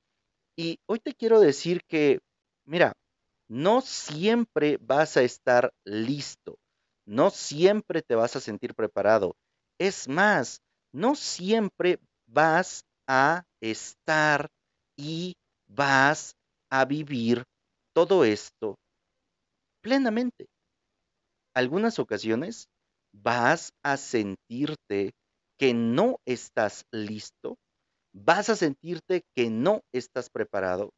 Y 0.58 0.80
hoy 0.88 1.00
te 1.00 1.14
quiero 1.14 1.40
decir 1.40 1.82
que, 1.88 2.20
mira, 2.66 2.94
no 3.50 3.82
siempre 3.82 4.78
vas 4.82 5.18
a 5.18 5.24
estar 5.24 5.74
listo, 5.86 6.58
no 7.06 7.32
siempre 7.32 8.02
te 8.02 8.16
vas 8.16 8.36
a 8.36 8.40
sentir 8.40 8.76
preparado. 8.76 9.36
Es 9.80 10.08
más, 10.08 10.62
no 10.94 11.16
siempre 11.16 12.00
vas 12.28 12.84
a 13.08 13.44
estar 13.62 14.50
y 14.98 15.34
vas 15.68 16.34
a 16.72 16.86
vivir 16.86 17.44
todo 17.96 18.24
esto 18.26 18.76
plenamente. 19.82 20.48
Algunas 21.56 22.00
ocasiones 22.00 22.68
vas 23.14 23.72
a 23.84 23.98
sentirte 23.98 25.12
que 25.60 25.74
no 25.74 26.18
estás 26.26 26.84
listo, 26.92 27.58
vas 28.14 28.50
a 28.50 28.56
sentirte 28.56 29.24
que 29.36 29.50
no 29.50 29.82
estás 29.94 30.30
preparado, 30.30 30.92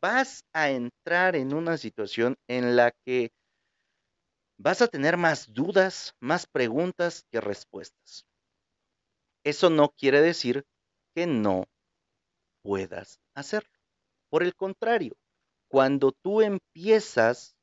vas 0.00 0.42
a 0.54 0.70
entrar 0.70 1.36
en 1.36 1.54
una 1.54 1.78
situación 1.78 2.36
en 2.48 2.76
la 2.76 2.92
que 3.06 3.30
vas 4.60 4.82
a 4.82 4.88
tener 4.88 5.16
más 5.16 5.52
dudas, 5.52 6.14
más 6.20 6.46
preguntas 6.46 7.24
que 7.30 7.40
respuestas. 7.40 8.26
Eso 9.42 9.70
no 9.70 9.88
quiere 9.88 10.20
decir 10.20 10.66
que 11.14 11.26
no 11.26 11.64
puedas 12.62 13.18
hacerlo. 13.34 13.70
Por 14.28 14.42
el 14.42 14.54
contrario, 14.54 15.16
cuando 15.68 16.12
tú 16.12 16.42
empiezas, 16.42 17.56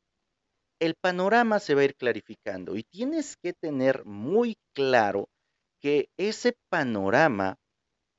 el 0.80 0.96
panorama 0.96 1.60
se 1.60 1.75
va 1.75 1.82
a 1.82 1.86
ir 1.86 1.96
clarificando 1.96 2.75
y 2.75 2.84
tienes 2.84 3.38
que 3.38 3.54
tener 3.54 4.04
muy 4.06 4.58
claro 4.74 5.30
que 5.80 6.10
ese 6.18 6.58
panorama 6.70 7.58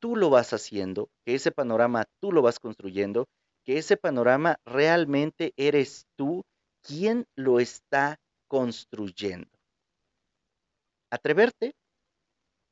tú 0.00 0.14
lo 0.14 0.30
vas 0.30 0.52
haciendo, 0.52 1.11
que 1.26 1.35
ese 1.35 1.50
panorama 1.50 2.04
tú 2.20 2.30
lo 2.30 2.42
vas 2.42 2.61
construyendo, 2.61 3.26
que 3.64 3.78
ese 3.78 3.97
panorama 3.97 4.61
realmente 4.64 5.52
eres 5.56 6.06
tú 6.16 6.44
quien 6.82 7.26
lo 7.35 7.58
está 7.58 8.20
construyendo. 8.49 9.50
Atreverte 11.11 11.75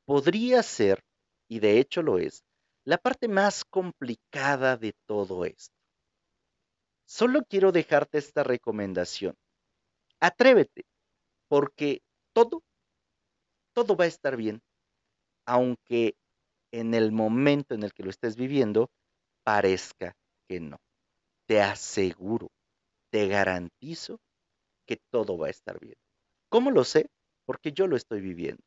podría 0.05 0.63
ser, 0.63 1.03
y 1.47 1.59
de 1.59 1.79
hecho 1.79 2.01
lo 2.01 2.17
es, 2.17 2.43
la 2.85 2.97
parte 2.97 3.27
más 3.27 3.65
complicada 3.65 4.77
de 4.77 4.93
todo 5.05 5.45
esto. 5.45 5.75
Solo 7.05 7.43
quiero 7.49 7.71
dejarte 7.71 8.17
esta 8.17 8.43
recomendación. 8.43 9.35
Atrévete, 10.19 10.83
porque 11.47 12.01
todo, 12.33 12.63
todo 13.73 13.95
va 13.95 14.05
a 14.05 14.07
estar 14.07 14.35
bien, 14.35 14.61
aunque 15.45 16.15
en 16.71 16.93
el 16.93 17.11
momento 17.11 17.75
en 17.75 17.83
el 17.83 17.93
que 17.93 18.03
lo 18.03 18.09
estés 18.09 18.35
viviendo 18.35 18.89
parezca 19.43 20.13
que 20.47 20.59
no. 20.59 20.77
Te 21.45 21.61
aseguro, 21.61 22.49
te 23.09 23.27
garantizo 23.27 24.19
que 24.87 24.99
todo 25.11 25.37
va 25.37 25.47
a 25.47 25.51
estar 25.51 25.79
bien. 25.79 25.95
¿Cómo 26.49 26.71
lo 26.71 26.83
sé? 26.83 27.07
Porque 27.45 27.71
yo 27.71 27.87
lo 27.87 27.95
estoy 27.95 28.21
viviendo. 28.21 28.63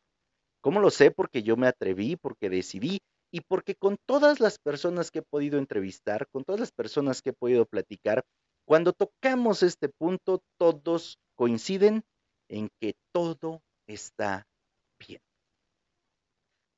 ¿Cómo 0.61 0.81
lo 0.81 0.91
sé? 0.91 1.11
Porque 1.11 1.43
yo 1.43 1.57
me 1.57 1.67
atreví, 1.67 2.17
porque 2.17 2.51
decidí 2.51 3.01
y 3.33 3.41
porque 3.41 3.75
con 3.75 3.97
todas 4.07 4.41
las 4.41 4.59
personas 4.59 5.11
que 5.11 5.21
he 5.21 5.23
podido 5.23 5.59
entrevistar, 5.59 6.27
con 6.29 6.45
todas 6.45 6.61
las 6.61 6.73
personas 6.73 7.23
que 7.23 7.31
he 7.31 7.33
podido 7.33 7.65
platicar, 7.65 8.25
cuando 8.67 8.93
tocamos 8.93 9.63
este 9.63 9.89
punto, 9.89 10.43
todos 10.59 11.19
coinciden 11.37 12.05
en 12.49 12.69
que 12.81 12.95
todo 13.13 13.63
está 13.87 14.47
bien. 14.99 15.21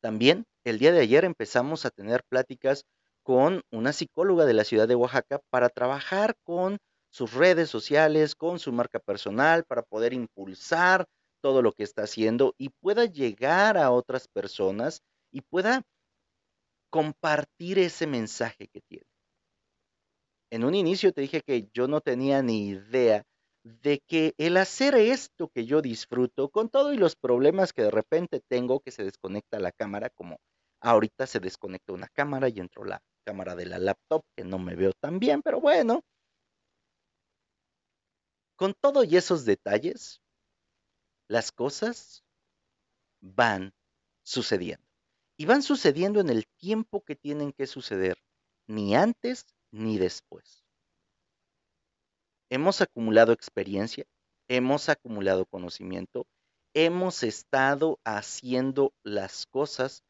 También 0.01 0.45
el 0.65 0.79
día 0.79 0.93
de 0.93 1.01
ayer 1.01 1.25
empezamos 1.25 1.85
a 1.85 1.91
tener 1.91 2.23
pláticas 2.29 2.85
con 3.23 3.63
una 3.71 3.93
psicóloga 3.93 4.45
de 4.45 4.55
la 4.55 4.65
ciudad 4.65 4.89
de 4.89 4.95
Oaxaca 4.95 5.41
para 5.51 5.69
trabajar 5.69 6.35
con 6.45 6.79
sus 7.13 7.35
redes 7.35 7.69
sociales, 7.69 8.35
con 8.35 8.59
su 8.59 8.73
marca 8.73 8.99
personal, 8.99 9.65
para 9.65 9.83
poder 9.83 10.13
impulsar 10.15 11.07
todo 11.43 11.61
lo 11.61 11.73
que 11.73 11.83
está 11.83 12.03
haciendo 12.03 12.55
y 12.59 12.71
pueda 12.71 13.05
llegar 13.05 13.77
a 13.77 13.91
otras 13.91 14.29
personas 14.29 15.03
y 15.31 15.43
pueda 15.43 15.83
compartir 16.91 17.79
ese 17.79 18.07
mensaje 18.07 18.69
que 18.69 18.81
tiene. 18.89 19.07
En 20.51 20.65
un 20.65 20.75
inicio 20.75 21.13
te 21.13 21.23
dije 21.23 21.41
que 21.41 21.69
yo 21.73 21.89
no 21.89 22.01
tenía 22.01 22.43
ni 22.43 22.69
idea 22.69 23.25
de 23.65 24.01
que 24.07 24.35
el 24.39 24.57
hacer 24.57 24.95
esto 24.95 25.49
que 25.49 25.65
yo 25.67 25.81
disfruto, 25.83 26.49
con 26.51 26.69
todo 26.69 26.93
y 26.93 26.99
los 26.99 27.17
problemas 27.17 27.73
que 27.73 27.83
de 27.83 27.91
repente 27.91 28.41
tengo, 28.49 28.81
que 28.81 28.91
se 28.91 29.05
desconecta 29.05 29.59
la 29.59 29.73
cámara, 29.73 30.11
como 30.11 30.39
ahorita 30.81 31.27
se 31.27 31.41
desconecta 31.41 31.93
una 31.93 32.09
cámara 32.09 32.49
y 32.49 32.59
entró 32.59 32.85
la 32.85 33.01
cámara 33.25 33.55
de 33.55 33.67
la 33.67 33.79
laptop, 33.79 34.23
que 34.37 34.45
no 34.45 34.59
me 34.59 34.75
veo 34.75 34.93
tan 35.01 35.19
bien, 35.19 35.43
pero 35.43 35.61
bueno. 35.61 36.03
Con 38.57 38.75
todo 38.75 39.05
y 39.05 39.17
esos 39.17 39.45
detalles, 39.45 40.21
las 41.29 41.51
cosas 41.53 42.25
van 43.21 43.75
sucediendo. 44.23 44.87
Y 45.37 45.47
van 45.47 45.63
sucediendo 45.63 46.21
en 46.21 46.29
el 46.29 46.47
tiempo 46.47 47.03
que 47.03 47.17
tienen 47.17 47.53
que 47.53 47.67
suceder, 47.67 48.23
ni 48.67 48.95
antes 48.95 49.47
ni 49.71 49.99
después. 49.99 50.65
Hemos 52.51 52.81
acumulado 52.83 53.33
experiencia, 53.33 54.05
hemos 54.47 54.89
acumulado 54.89 55.47
conocimiento, 55.47 56.27
hemos 56.75 57.23
estado 57.23 57.99
haciendo 58.05 58.93
las 59.03 59.47
cosas 59.47 60.05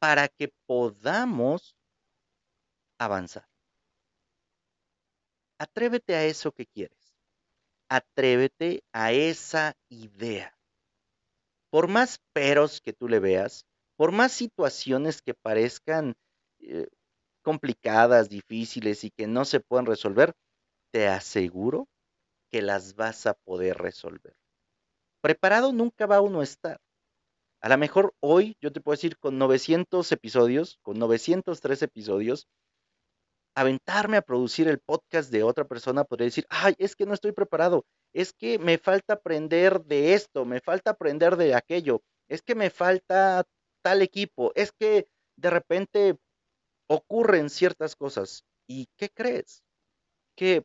para 0.00 0.28
que 0.28 0.52
podamos 0.66 1.76
avanzar. 2.98 3.48
Atrévete 5.58 6.14
a 6.14 6.24
eso 6.24 6.52
que 6.52 6.66
quieres. 6.66 7.03
Atrévete 7.94 8.82
a 8.92 9.12
esa 9.12 9.76
idea. 9.88 10.52
Por 11.70 11.86
más 11.86 12.18
peros 12.32 12.80
que 12.80 12.92
tú 12.92 13.06
le 13.06 13.20
veas, 13.20 13.66
por 13.96 14.10
más 14.10 14.32
situaciones 14.32 15.22
que 15.22 15.32
parezcan 15.32 16.14
eh, 16.58 16.88
complicadas, 17.42 18.28
difíciles 18.28 19.04
y 19.04 19.12
que 19.12 19.28
no 19.28 19.44
se 19.44 19.60
puedan 19.60 19.86
resolver, 19.86 20.32
te 20.92 21.06
aseguro 21.06 21.86
que 22.50 22.62
las 22.62 22.96
vas 22.96 23.26
a 23.26 23.34
poder 23.34 23.78
resolver. 23.78 24.34
Preparado 25.20 25.72
nunca 25.72 26.06
va 26.06 26.20
uno 26.20 26.40
a 26.40 26.44
estar. 26.44 26.80
A 27.60 27.68
lo 27.68 27.78
mejor 27.78 28.12
hoy 28.18 28.56
yo 28.60 28.72
te 28.72 28.80
puedo 28.80 28.96
decir 28.96 29.18
con 29.18 29.38
900 29.38 30.10
episodios, 30.10 30.80
con 30.82 30.98
903 30.98 31.82
episodios, 31.82 32.48
aventarme 33.54 34.16
a 34.16 34.22
producir 34.22 34.68
el 34.68 34.80
podcast 34.80 35.30
de 35.30 35.42
otra 35.42 35.64
persona, 35.64 36.04
podría 36.04 36.26
decir, 36.26 36.46
ay, 36.48 36.74
es 36.78 36.96
que 36.96 37.06
no 37.06 37.14
estoy 37.14 37.32
preparado, 37.32 37.84
es 38.12 38.32
que 38.32 38.58
me 38.58 38.78
falta 38.78 39.14
aprender 39.14 39.82
de 39.84 40.14
esto, 40.14 40.44
me 40.44 40.60
falta 40.60 40.90
aprender 40.90 41.36
de 41.36 41.54
aquello, 41.54 42.02
es 42.28 42.42
que 42.42 42.54
me 42.54 42.70
falta 42.70 43.44
tal 43.82 44.02
equipo, 44.02 44.52
es 44.54 44.72
que 44.72 45.06
de 45.36 45.50
repente 45.50 46.16
ocurren 46.88 47.50
ciertas 47.50 47.96
cosas. 47.96 48.44
¿Y 48.66 48.88
qué 48.96 49.10
crees? 49.10 49.62
Que 50.36 50.64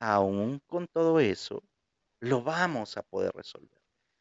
aún 0.00 0.60
con 0.66 0.86
todo 0.88 1.20
eso, 1.20 1.62
lo 2.20 2.42
vamos 2.42 2.96
a 2.96 3.02
poder 3.02 3.32
resolver. 3.34 3.80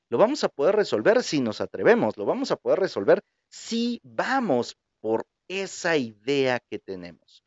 Lo 0.10 0.18
vamos 0.18 0.44
a 0.44 0.50
poder 0.50 0.76
resolver 0.76 1.24
si 1.24 1.42
nos 1.42 1.62
atrevemos, 1.62 2.18
lo 2.18 2.26
vamos 2.26 2.52
a 2.52 2.58
poder 2.58 2.80
resolver 2.80 3.22
si 3.50 4.00
vamos 4.04 4.78
por 5.02 5.26
esa 5.48 5.98
idea 5.98 6.60
que 6.60 6.80
tenemos. 6.80 7.44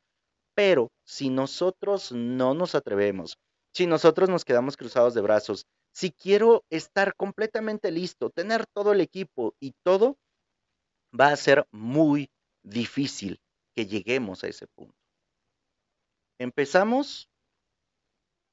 Pero 0.54 0.90
si 1.04 1.30
nosotros 1.30 2.12
no 2.12 2.54
nos 2.54 2.74
atrevemos, 2.74 3.38
si 3.72 3.86
nosotros 3.86 4.28
nos 4.28 4.44
quedamos 4.44 4.76
cruzados 4.76 5.14
de 5.14 5.20
brazos, 5.20 5.66
si 5.92 6.10
quiero 6.10 6.64
estar 6.70 7.14
completamente 7.14 7.90
listo, 7.90 8.30
tener 8.30 8.66
todo 8.66 8.92
el 8.92 9.00
equipo 9.00 9.54
y 9.60 9.72
todo, 9.82 10.16
va 11.18 11.28
a 11.28 11.36
ser 11.36 11.66
muy 11.70 12.30
difícil 12.62 13.40
que 13.74 13.86
lleguemos 13.86 14.44
a 14.44 14.48
ese 14.48 14.66
punto. 14.66 14.94
Empezamos 16.38 17.28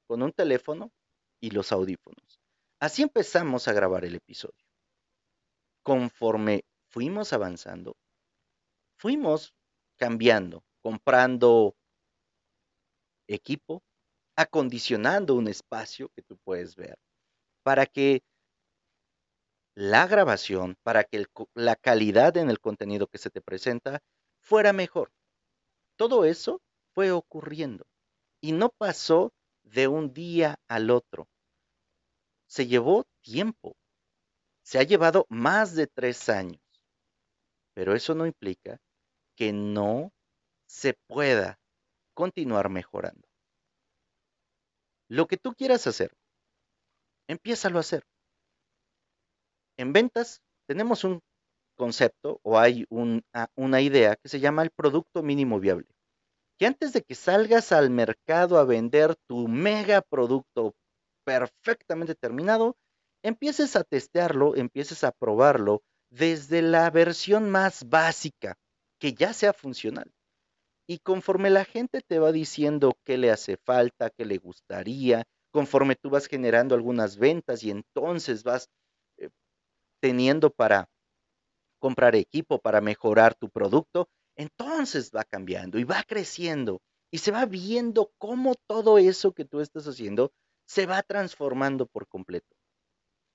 con 0.07 0.21
un 0.23 0.31
teléfono 0.31 0.91
y 1.39 1.51
los 1.51 1.71
audífonos. 1.71 2.39
Así 2.79 3.03
empezamos 3.03 3.67
a 3.67 3.73
grabar 3.73 4.05
el 4.05 4.15
episodio. 4.15 4.65
Conforme 5.83 6.65
fuimos 6.89 7.33
avanzando, 7.33 7.95
fuimos 9.05 9.53
cambiando, 9.97 10.63
comprando 10.81 11.75
equipo, 13.27 13.83
acondicionando 14.35 15.35
un 15.35 15.47
espacio 15.47 16.09
que 16.15 16.23
tú 16.23 16.39
puedes 16.43 16.75
ver 16.75 16.97
para 17.61 17.85
que 17.85 18.23
la 19.75 20.07
grabación, 20.07 20.75
para 20.81 21.03
que 21.03 21.23
la 21.53 21.75
calidad 21.75 22.35
en 22.37 22.49
el 22.49 22.59
contenido 22.59 23.05
que 23.05 23.19
se 23.19 23.29
te 23.29 23.41
presenta 23.41 23.99
fuera 24.39 24.73
mejor. 24.73 25.11
Todo 25.97 26.25
eso 26.25 26.59
fue 26.95 27.11
ocurriendo 27.11 27.85
y 28.41 28.53
no 28.53 28.69
pasó 28.69 29.31
de 29.61 29.87
un 29.87 30.13
día 30.13 30.55
al 30.67 30.89
otro. 30.89 31.27
Se 32.47 32.65
llevó 32.65 33.05
tiempo. 33.21 33.75
Se 34.63 34.79
ha 34.79 34.83
llevado 34.83 35.27
más 35.29 35.75
de 35.75 35.85
tres 35.85 36.27
años. 36.27 36.59
Pero 37.75 37.93
eso 37.93 38.15
no 38.15 38.25
implica 38.25 38.79
que 39.35 39.53
no 39.53 40.11
se 40.67 40.95
pueda 41.07 41.59
continuar 42.13 42.69
mejorando. 42.69 43.27
Lo 45.09 45.27
que 45.27 45.37
tú 45.37 45.53
quieras 45.53 45.85
hacer, 45.87 46.11
empiézalo 47.27 47.77
a 47.77 47.81
hacer. 47.81 48.03
En 49.77 49.93
ventas 49.93 50.41
tenemos 50.67 51.03
un 51.03 51.21
concepto 51.77 52.39
o 52.43 52.57
hay 52.57 52.85
una 52.89 53.81
idea 53.81 54.15
que 54.15 54.29
se 54.29 54.39
llama 54.39 54.63
el 54.63 54.71
producto 54.71 55.21
mínimo 55.21 55.59
viable. 55.59 55.87
Que 56.57 56.65
antes 56.65 56.93
de 56.93 57.01
que 57.01 57.15
salgas 57.15 57.73
al 57.73 57.89
mercado 57.89 58.57
a 58.57 58.63
vender 58.63 59.15
tu 59.27 59.49
mega 59.49 60.01
producto 60.01 60.73
perfectamente 61.25 62.15
terminado, 62.15 62.77
empieces 63.23 63.75
a 63.75 63.83
testearlo, 63.83 64.55
empieces 64.55 65.03
a 65.03 65.11
probarlo 65.11 65.81
desde 66.09 66.61
la 66.61 66.89
versión 66.91 67.51
más 67.51 67.89
básica, 67.89 68.55
que 68.99 69.13
ya 69.13 69.33
sea 69.33 69.53
funcional. 69.53 70.11
Y 70.87 70.99
conforme 70.99 71.49
la 71.49 71.65
gente 71.65 72.01
te 72.01 72.19
va 72.19 72.31
diciendo 72.31 72.97
qué 73.03 73.17
le 73.17 73.31
hace 73.31 73.57
falta, 73.57 74.11
qué 74.11 74.25
le 74.25 74.37
gustaría, 74.37 75.23
conforme 75.51 75.95
tú 75.95 76.09
vas 76.09 76.27
generando 76.27 76.75
algunas 76.75 77.17
ventas 77.17 77.63
y 77.63 77.71
entonces 77.71 78.43
vas 78.43 78.69
eh, 79.17 79.29
teniendo 80.01 80.49
para 80.51 80.89
comprar 81.79 82.15
equipo, 82.15 82.59
para 82.59 82.81
mejorar 82.81 83.35
tu 83.35 83.49
producto, 83.49 84.07
entonces 84.35 85.11
va 85.15 85.23
cambiando 85.23 85.79
y 85.79 85.83
va 85.83 86.03
creciendo 86.03 86.81
y 87.11 87.19
se 87.19 87.31
va 87.31 87.45
viendo 87.45 88.11
cómo 88.17 88.55
todo 88.67 88.97
eso 88.97 89.31
que 89.33 89.45
tú 89.45 89.61
estás 89.61 89.87
haciendo 89.87 90.31
se 90.67 90.85
va 90.85 91.01
transformando 91.03 91.85
por 91.85 92.07
completo. 92.07 92.55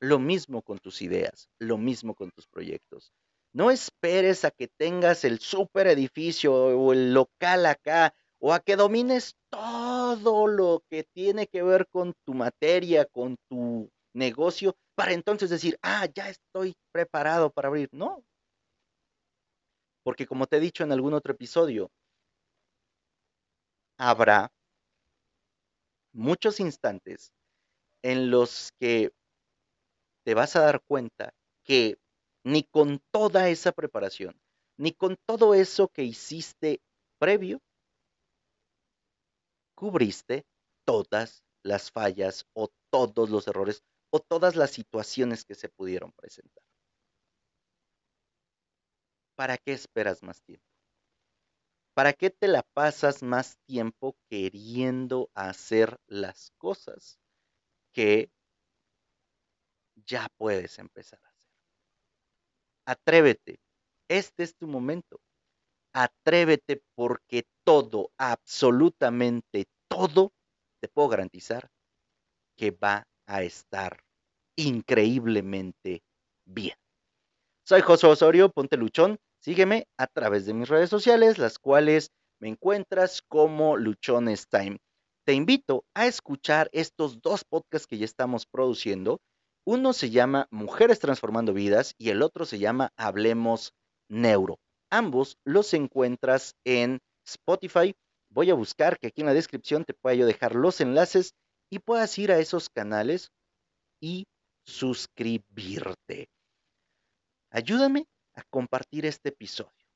Lo 0.01 0.19
mismo 0.19 0.63
con 0.63 0.79
tus 0.79 1.03
ideas, 1.03 1.49
lo 1.59 1.79
mismo 1.79 2.15
con 2.15 2.31
tus 2.31 2.47
proyectos. 2.47 3.13
No 3.53 3.71
esperes 3.71 4.45
a 4.45 4.51
que 4.51 4.69
tengas 4.69 5.25
el 5.25 5.41
super 5.41 5.87
edificio 5.89 6.55
o 6.55 6.93
el 6.93 7.13
local 7.13 7.67
acá 7.67 8.15
o 8.39 8.53
a 8.53 8.61
que 8.61 8.77
domines 8.77 9.35
todo 9.51 10.47
lo 10.47 10.83
que 10.89 11.05
tiene 11.05 11.47
que 11.47 11.63
ver 11.63 11.89
con 11.89 12.15
tu 12.25 12.35
materia, 12.35 13.05
con 13.07 13.37
tu 13.49 13.91
negocio, 14.15 14.77
para 14.95 15.13
entonces 15.13 15.51
decir, 15.51 15.79
ah, 15.83 16.07
ya 16.15 16.29
estoy 16.29 16.75
preparado 16.93 17.51
para 17.51 17.69
abrir. 17.69 17.89
No. 17.93 18.25
Porque 20.03 20.27
como 20.27 20.47
te 20.47 20.57
he 20.57 20.61
dicho 20.61 20.85
en 20.85 20.93
algún 20.93 21.15
otro 21.15 21.33
episodio, 21.33 21.91
habrá 23.99 24.51
muchos 26.13 26.61
instantes 26.61 27.33
en 28.03 28.31
los 28.31 28.73
que 28.79 29.13
te 30.25 30.35
vas 30.35 30.57
a 30.57 30.61
dar 30.61 30.81
cuenta 30.87 31.35
que 31.65 31.99
ni 32.45 32.65
con 32.65 33.01
toda 33.11 33.49
esa 33.49 33.73
preparación, 33.73 34.41
ni 34.79 34.93
con 34.93 35.17
todo 35.27 35.55
eso 35.55 35.89
que 35.89 36.05
hiciste 36.05 36.81
previo, 37.19 37.61
cubriste 39.75 40.45
todas 40.85 41.43
las 41.63 41.91
fallas 41.91 42.47
o 42.55 42.69
todos 42.91 43.31
los 43.31 43.47
errores 43.47 43.83
o 44.11 44.21
todas 44.21 44.57
las 44.57 44.71
situaciones 44.71 45.45
que 45.45 45.55
se 45.55 45.69
pudieron 45.69 46.13
presentar. 46.13 46.65
¿Para 49.37 49.57
qué 49.57 49.73
esperas 49.73 50.23
más 50.23 50.43
tiempo? 50.43 50.67
¿Para 51.95 52.13
qué 52.13 52.31
te 52.31 52.49
la 52.49 52.63
pasas 52.63 53.23
más 53.23 53.59
tiempo 53.67 54.17
queriendo 54.29 55.31
hacer 55.35 55.99
las 56.07 56.51
cosas 56.59 57.19
que 57.93 58.31
ya 60.07 60.29
puedes 60.37 60.79
empezar? 60.79 61.30
Atrévete. 62.91 63.61
Este 64.09 64.43
es 64.43 64.57
tu 64.57 64.67
momento. 64.67 65.21
Atrévete 65.95 66.83
porque 66.97 67.45
todo, 67.65 68.11
absolutamente 68.19 69.67
todo, 69.89 70.33
te 70.81 70.89
puedo 70.89 71.09
garantizar 71.09 71.71
que 72.57 72.73
va 72.73 73.07
a 73.27 73.43
estar 73.45 74.03
increíblemente 74.57 76.03
bien. 76.45 76.75
Soy 77.65 77.81
José 77.81 78.09
Osorio, 78.09 78.51
ponte 78.51 78.77
luchón. 78.77 79.19
Sígueme 79.39 79.87
a 79.97 80.09
través 80.09 80.47
de 80.47 80.55
mis 80.55 80.69
redes 80.69 80.91
sociales, 80.91 81.39
las 81.39 81.61
cuales 81.61 82.11
me 82.41 82.49
encuentras 82.49 83.23
como 83.23 83.77
Luchones 83.77 84.49
Time. 84.49 84.79
Te 85.25 85.35
invito 85.35 85.85
a 85.95 86.09
escuchar 86.09 86.69
estos 86.73 87.23
dos 87.23 87.45
podcasts 87.45 87.87
que 87.87 87.99
ya 87.99 88.05
estamos 88.05 88.47
produciendo. 88.47 89.21
Uno 89.73 89.93
se 89.93 90.11
llama 90.11 90.49
Mujeres 90.51 90.99
Transformando 90.99 91.53
Vidas 91.55 91.95
y 91.97 92.11
el 92.11 92.23
otro 92.23 92.45
se 92.45 92.59
llama 92.59 92.93
Hablemos 92.97 93.73
Neuro. 94.09 94.59
Ambos 94.91 95.39
los 95.45 95.75
encuentras 95.75 96.57
en 96.65 96.99
Spotify. 97.25 97.95
Voy 98.31 98.51
a 98.51 98.55
buscar 98.55 98.99
que 98.99 99.07
aquí 99.07 99.21
en 99.21 99.29
la 99.29 99.33
descripción 99.33 99.85
te 99.85 99.95
pueda 99.95 100.17
yo 100.17 100.27
dejar 100.27 100.57
los 100.57 100.81
enlaces 100.81 101.35
y 101.71 101.79
puedas 101.79 102.19
ir 102.19 102.33
a 102.33 102.41
esos 102.41 102.69
canales 102.69 103.31
y 104.01 104.27
suscribirte. 104.67 106.29
Ayúdame 107.53 108.09
a 108.35 108.43
compartir 108.51 109.07
este 109.07 109.29
episodio. 109.29 109.87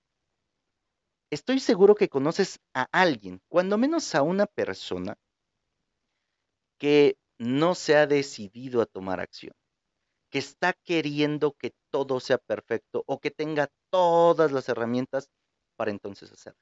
Estoy 1.33 1.59
seguro 1.59 1.97
que 1.97 2.09
conoces 2.09 2.61
a 2.75 2.87
alguien, 2.93 3.41
cuando 3.49 3.77
menos 3.77 4.15
a 4.15 4.23
una 4.23 4.47
persona, 4.47 5.17
que 6.79 7.17
no 7.39 7.75
se 7.75 7.97
ha 7.97 8.07
decidido 8.07 8.81
a 8.81 8.87
tomar 8.87 9.19
acción, 9.19 9.53
que 10.35 10.41
está 10.41 10.73
queriendo 10.73 11.53
que 11.53 11.73
todo 11.91 12.19
sea 12.19 12.39
perfecto 12.39 13.05
o 13.07 13.21
que 13.21 13.31
tenga 13.31 13.71
todas 13.89 14.51
las 14.51 14.69
herramientas 14.69 15.31
para 15.77 15.93
entonces 15.93 16.33
hacerlo. 16.33 16.59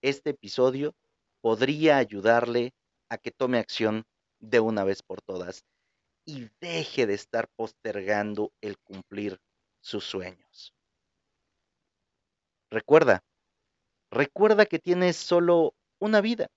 Este 0.00 0.30
episodio 0.30 0.94
podría 1.42 1.98
ayudarle 1.98 2.72
a 3.10 3.18
que 3.18 3.32
tome 3.32 3.58
acción 3.58 4.06
de 4.38 4.60
una 4.60 4.82
vez 4.82 5.02
por 5.02 5.20
todas 5.20 5.66
y 6.24 6.48
deje 6.58 7.06
de 7.06 7.12
estar 7.12 7.48
postergando 7.48 8.50
el 8.62 8.78
cumplir 8.78 9.38
sus 9.82 10.06
sueños. 10.06 10.72
Recuerda, 12.70 13.22
recuerda 14.10 14.64
que 14.64 14.78
tienes 14.78 15.18
solo 15.18 15.74
una 15.98 16.22
vida 16.22 16.48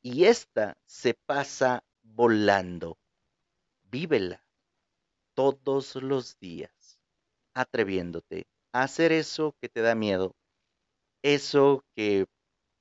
y 0.00 0.26
esta 0.26 0.78
se 0.86 1.14
pasa 1.26 1.82
volando. 2.02 2.98
Vívela 3.90 4.43
todos 5.34 5.96
los 5.96 6.38
días, 6.38 6.98
atreviéndote 7.54 8.46
a 8.72 8.82
hacer 8.82 9.12
eso 9.12 9.54
que 9.60 9.68
te 9.68 9.80
da 9.80 9.94
miedo, 9.94 10.34
eso 11.22 11.84
que 11.96 12.26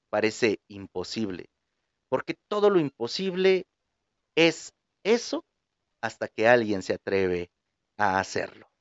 parece 0.09 0.59
imposible, 0.67 1.45
porque 2.09 2.35
todo 2.49 2.69
lo 2.69 2.79
imposible 2.79 3.65
es 4.35 4.73
eso 5.03 5.45
hasta 6.01 6.27
que 6.27 6.47
alguien 6.47 6.81
se 6.81 6.93
atreve 6.95 7.49
a 7.97 8.19
hacerlo. 8.19 8.72